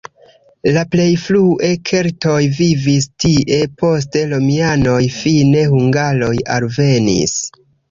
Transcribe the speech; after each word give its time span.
La 0.77 0.83
plej 0.93 1.09
frue 1.23 1.69
keltoj 1.89 2.39
vivis 2.61 3.09
tie, 3.25 3.61
poste 3.83 4.25
romianoj, 4.33 4.99
fine 5.21 5.65
hungaroj 5.77 6.35
alvenis. 6.59 7.39